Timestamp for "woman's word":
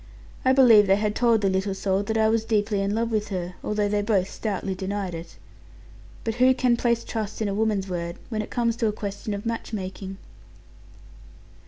7.53-8.17